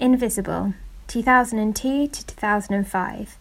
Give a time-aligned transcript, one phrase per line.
[0.00, 0.72] Invisible,
[1.08, 3.36] 2002 to 2005.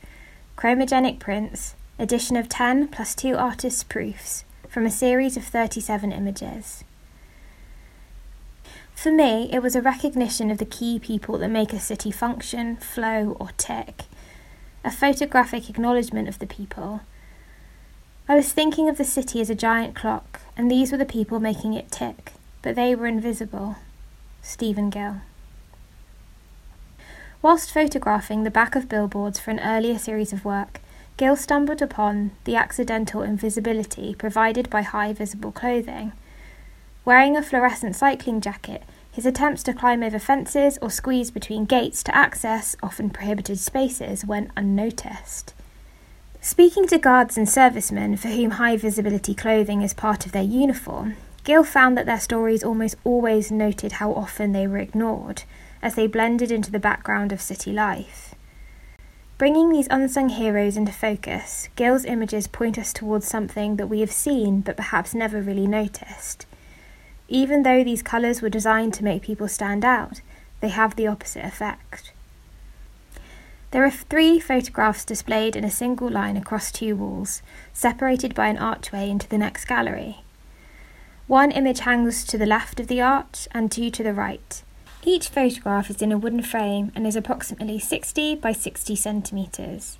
[0.58, 6.84] Chromogenic prints, edition of 10 plus two artists' proofs from a series of 37 images.
[8.94, 12.76] For me, it was a recognition of the key people that make a city function,
[12.76, 14.04] flow, or tick.
[14.84, 17.00] A photographic acknowledgement of the people.
[18.28, 21.40] I was thinking of the city as a giant clock, and these were the people
[21.40, 23.78] making it tick, but they were invisible.
[24.42, 25.22] Stephen Gill.
[27.42, 30.82] Whilst photographing the back of billboards for an earlier series of work,
[31.16, 36.12] Gill stumbled upon the accidental invisibility provided by high visible clothing.
[37.06, 42.04] Wearing a fluorescent cycling jacket, his attempts to climb over fences or squeeze between gates
[42.04, 45.54] to access often prohibited spaces went unnoticed.
[46.42, 51.16] Speaking to guards and servicemen for whom high visibility clothing is part of their uniform,
[51.46, 55.44] Gill found that their stories almost always noted how often they were ignored,
[55.82, 58.36] as they blended into the background of city life.
[59.38, 64.12] Bringing these unsung heroes into focus, Gill's images point us towards something that we have
[64.12, 66.46] seen but perhaps never really noticed.
[67.30, 70.22] Even though these colours were designed to make people stand out,
[70.60, 72.12] they have the opposite effect.
[73.72, 78.58] There are three photographs displayed in a single line across two walls, separated by an
[78.58, 80.24] archway into the next gallery.
[81.28, 84.64] One image hangs to the left of the arch and two to the right.
[85.06, 89.98] Each photograph is in a wooden frame and is approximately 60 by 60 centimetres.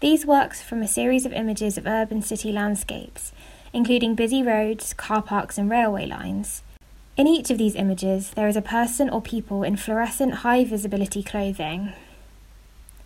[0.00, 3.32] These works from a series of images of urban city landscapes,
[3.72, 6.62] including busy roads, car parks, and railway lines.
[7.16, 11.22] In each of these images, there is a person or people in fluorescent high visibility
[11.22, 11.92] clothing.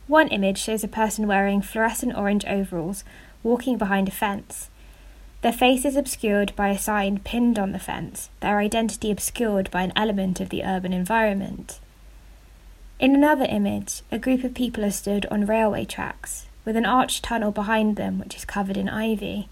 [0.06, 3.04] One image shows a person wearing fluorescent orange overalls
[3.42, 4.69] walking behind a fence.
[5.42, 9.82] Their face is obscured by a sign pinned on the fence, their identity obscured by
[9.82, 11.80] an element of the urban environment.
[12.98, 17.24] In another image, a group of people are stood on railway tracks, with an arched
[17.24, 19.48] tunnel behind them which is covered in ivy.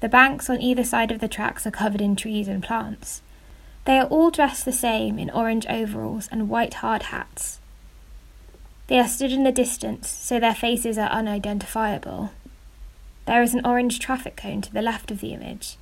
[0.00, 3.22] The banks on either side of the tracks are covered in trees and plants.
[3.84, 7.60] They are all dressed the same in orange overalls and white hard hats.
[8.88, 12.32] They are stood in the distance, so their faces are unidentifiable.
[13.26, 15.76] There is an orange traffic cone to the left of the image,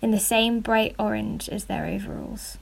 [0.00, 2.56] in the same bright orange as their overalls.